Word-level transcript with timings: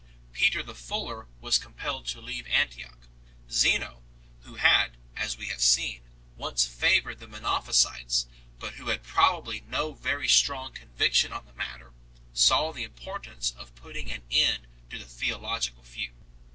Peter 0.33 0.63
the 0.63 0.73
Fuller 0.73 1.27
was 1.41 1.59
com 1.59 1.73
pelled 1.75 2.07
to 2.07 2.19
leave 2.19 2.47
Antioch. 2.47 3.07
Zeno, 3.51 4.01
who 4.41 4.55
had 4.55 4.97
(as 5.15 5.37
we 5.37 5.49
have 5.49 5.61
seen) 5.61 6.01
once 6.35 6.65
favoured 6.65 7.19
the 7.19 7.27
Monophysites, 7.27 8.25
but 8.57 8.73
who 8.73 8.87
had 8.87 9.03
probably 9.03 9.59
no 9.61 9.93
very 9.93 10.27
strong 10.27 10.73
conviction 10.73 11.29
011 11.31 11.47
the 11.47 11.53
matter, 11.59 11.93
saw 12.33 12.71
the 12.71 12.83
import 12.83 13.27
ance 13.27 13.51
of 13.55 13.75
putting 13.75 14.09
an 14.11 14.23
end 14.31 14.65
to 14.89 14.97
the 14.97 15.05
theological 15.05 15.83
feud. 15.83 16.15